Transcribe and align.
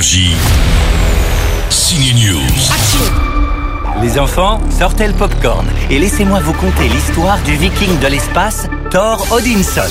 Énergie. 0.00 0.32
Signe 1.68 2.14
News. 2.14 2.40
Les 4.00 4.18
enfants, 4.18 4.58
sortez 4.70 5.06
le 5.06 5.12
popcorn 5.12 5.66
et 5.90 5.98
laissez-moi 5.98 6.40
vous 6.40 6.54
conter 6.54 6.88
l'histoire 6.88 7.38
du 7.42 7.54
viking 7.54 7.98
de 7.98 8.06
l'espace, 8.06 8.66
Thor 8.90 9.26
Odinson. 9.30 9.82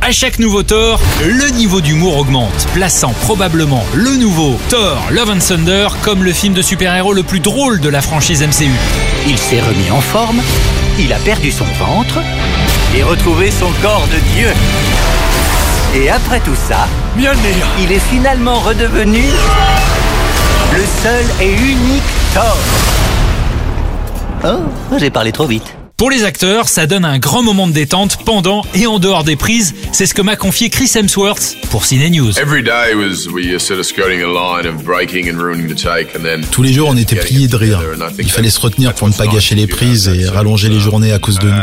À 0.00 0.10
chaque 0.10 0.40
nouveau 0.40 0.64
Thor, 0.64 1.00
le 1.24 1.50
niveau 1.50 1.80
d'humour 1.80 2.16
augmente, 2.16 2.66
plaçant 2.74 3.14
probablement 3.20 3.84
le 3.94 4.16
nouveau 4.16 4.58
Thor 4.68 5.00
Love 5.12 5.30
and 5.30 5.46
Thunder 5.46 5.86
comme 6.02 6.24
le 6.24 6.32
film 6.32 6.52
de 6.52 6.62
super-héros 6.62 7.12
le 7.12 7.22
plus 7.22 7.38
drôle 7.38 7.78
de 7.78 7.88
la 7.88 8.02
franchise 8.02 8.42
MCU. 8.42 8.72
Il 9.28 9.38
s'est 9.38 9.60
remis 9.60 9.92
en 9.92 10.00
forme, 10.00 10.42
il 10.98 11.12
a 11.12 11.18
perdu 11.20 11.52
son 11.52 11.66
ventre 11.78 12.18
et 12.96 13.04
retrouvé 13.04 13.52
son 13.52 13.70
corps 13.80 14.08
de 14.08 14.18
dieu. 14.34 14.48
Et 15.94 16.08
après 16.08 16.40
tout 16.40 16.54
ça, 16.54 16.88
il 17.18 17.92
est 17.92 17.98
finalement 17.98 18.58
redevenu 18.60 19.24
le 20.74 20.84
seul 21.02 21.24
et 21.40 21.52
unique 21.52 22.02
Thor. 22.34 22.56
Oh, 24.44 24.96
j'ai 24.98 25.10
parlé 25.10 25.32
trop 25.32 25.46
vite. 25.46 25.76
Pour 26.02 26.10
les 26.10 26.24
acteurs, 26.24 26.68
ça 26.68 26.88
donne 26.88 27.04
un 27.04 27.20
grand 27.20 27.44
moment 27.44 27.68
de 27.68 27.72
détente 27.72 28.24
pendant 28.24 28.64
et 28.74 28.88
en 28.88 28.98
dehors 28.98 29.22
des 29.22 29.36
prises. 29.36 29.72
C'est 29.92 30.04
ce 30.04 30.14
que 30.14 30.20
m'a 30.20 30.34
confié 30.34 30.68
Chris 30.68 30.90
Hemsworth 30.96 31.56
pour 31.70 31.84
Cine 31.84 32.10
News. 32.10 32.32
Tous 36.50 36.62
les 36.64 36.72
jours, 36.72 36.88
on 36.88 36.96
était 36.96 37.14
pliés 37.14 37.46
de 37.46 37.54
rire. 37.54 37.80
Il 38.18 38.32
fallait 38.32 38.50
se 38.50 38.58
retenir 38.58 38.94
pour 38.94 39.06
ne 39.06 39.12
pas 39.12 39.28
gâcher 39.28 39.54
les 39.54 39.68
prises 39.68 40.08
et 40.08 40.28
rallonger 40.28 40.68
les 40.70 40.80
journées 40.80 41.12
à 41.12 41.20
cause 41.20 41.38
de 41.38 41.48
nous. 41.48 41.54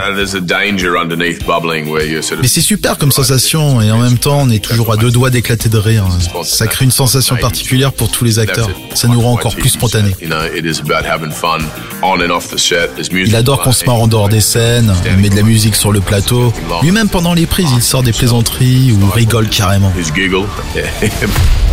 Mais 2.42 2.48
c'est 2.48 2.62
super 2.62 2.98
comme 2.98 3.12
sensation 3.12 3.82
et 3.82 3.92
en 3.92 3.98
même 3.98 4.20
temps, 4.20 4.44
on 4.44 4.50
est 4.50 4.64
toujours 4.64 4.94
à 4.94 4.96
deux 4.96 5.12
doigts 5.12 5.32
d'éclater 5.32 5.68
de 5.68 5.78
rire. 5.78 6.08
Ça 6.46 6.68
crée 6.68 6.86
une 6.86 6.92
sensation 6.92 7.36
particulière 7.36 7.92
pour 7.92 8.10
tous 8.10 8.24
les 8.24 8.40
acteurs. 8.40 8.70
Ça 8.94 9.10
nous 9.10 9.20
rend 9.20 9.34
encore 9.34 9.58
plus 9.58 9.72
spontanés. 9.72 10.16
Il 13.12 13.36
adore 13.36 13.62
qu'on 13.64 13.74
se 13.74 13.84
marre 13.84 14.00
en 14.00 14.08
dehors 14.08 14.29
des 14.30 14.42
scènes, 14.42 14.94
il 15.06 15.18
met 15.18 15.30
de 15.30 15.36
la 15.36 15.44
musique 15.44 15.76
sur 15.76 15.92
le 15.92 16.00
plateau. 16.00 16.54
Lui-même 16.82 17.10
pendant 17.10 17.34
les 17.34 17.46
prises, 17.46 17.72
il 17.74 17.82
sort 17.82 18.04
des 18.04 18.14
plaisanteries 18.14 18.92
ou 18.94 19.10
rigole 19.10 19.50
carrément. 19.50 19.92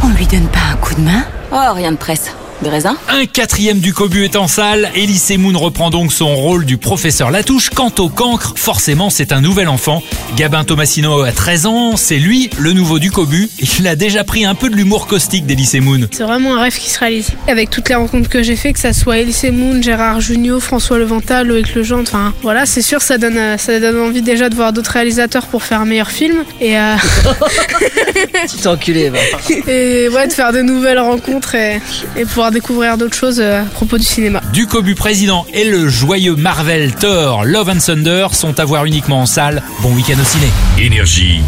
On 0.02 0.08
lui 0.08 0.26
donne 0.26 0.48
pas 0.48 0.60
un 0.72 0.76
coup 0.76 0.94
de 0.94 1.00
main? 1.00 1.24
Oh, 1.52 1.72
rien 1.74 1.92
de 1.92 1.96
presse. 1.96 2.32
Des 2.62 2.70
raisins 2.70 2.96
Un 3.08 3.26
quatrième 3.26 3.80
du 3.80 3.92
Cobu 3.92 4.24
est 4.24 4.34
en 4.34 4.48
salle. 4.48 4.90
Elise 4.94 5.36
Moon 5.36 5.58
reprend 5.58 5.90
donc 5.90 6.10
son 6.10 6.34
rôle 6.34 6.64
du 6.64 6.78
professeur 6.78 7.30
Latouche. 7.30 7.68
Quant 7.68 7.92
au 7.98 8.08
cancre, 8.08 8.54
forcément, 8.56 9.10
c'est 9.10 9.32
un 9.32 9.42
nouvel 9.42 9.68
enfant. 9.68 10.02
Gabin 10.36 10.64
Tomasino 10.64 11.20
a 11.20 11.32
13 11.32 11.66
ans. 11.66 11.96
C'est 11.96 12.16
lui, 12.18 12.48
le 12.58 12.72
nouveau 12.72 12.98
du 12.98 13.10
Cobu. 13.10 13.50
Il 13.78 13.86
a 13.86 13.94
déjà 13.94 14.24
pris 14.24 14.46
un 14.46 14.54
peu 14.54 14.70
de 14.70 14.74
l'humour 14.74 15.06
caustique 15.06 15.44
d'Elise 15.44 15.74
Moon. 15.74 16.08
C'est 16.10 16.22
vraiment 16.22 16.56
un 16.56 16.62
rêve 16.62 16.78
qui 16.78 16.88
se 16.88 16.98
réalise. 16.98 17.28
Avec 17.46 17.68
toutes 17.68 17.90
les 17.90 17.94
rencontres 17.94 18.30
que 18.30 18.42
j'ai 18.42 18.56
fait, 18.56 18.72
que 18.72 18.78
ça 18.78 18.94
soit 18.94 19.18
Elise 19.18 19.44
Moon, 19.52 19.82
Gérard 19.82 20.22
Jugnot, 20.22 20.60
François 20.60 20.98
Levental, 20.98 21.46
Loïc 21.46 21.74
Lejean, 21.74 22.00
enfin 22.00 22.32
voilà, 22.42 22.64
c'est 22.64 22.82
sûr, 22.82 23.02
ça 23.02 23.18
donne, 23.18 23.36
euh, 23.36 23.58
ça 23.58 23.78
donne 23.80 24.00
envie 24.00 24.22
déjà 24.22 24.48
de 24.48 24.54
voir 24.54 24.72
d'autres 24.72 24.92
réalisateurs 24.92 25.46
pour 25.46 25.62
faire 25.62 25.82
un 25.82 25.84
meilleur 25.84 26.10
film. 26.10 26.44
Et, 26.60 26.78
euh... 26.78 26.94
Petit 28.46 28.66
enculé, 28.66 29.10
va. 29.10 29.18
et 29.68 30.08
ouais, 30.08 30.26
de 30.26 30.32
faire 30.32 30.52
de 30.52 30.62
nouvelles 30.62 30.98
rencontres 30.98 31.54
et, 31.54 31.80
et 32.16 32.24
pouvoir 32.24 32.45
découvrir 32.50 32.98
d'autres 32.98 33.16
choses 33.16 33.40
euh, 33.40 33.62
à 33.62 33.64
propos 33.64 33.98
du 33.98 34.04
cinéma. 34.04 34.40
Du 34.52 34.66
Cobu 34.66 34.94
président 34.94 35.46
et 35.52 35.64
le 35.64 35.88
joyeux 35.88 36.36
Marvel 36.36 36.94
Thor 36.94 37.44
Love 37.44 37.70
and 37.70 37.78
Thunder 37.78 38.28
sont 38.32 38.58
à 38.60 38.64
voir 38.64 38.84
uniquement 38.84 39.20
en 39.20 39.26
salle. 39.26 39.62
Bon 39.82 39.94
week-end 39.94 40.20
au 40.20 40.24
ciné. 40.24 40.46
Énergie. 40.78 41.40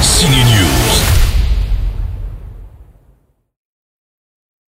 Signe 0.00 0.30
News. 0.30 1.27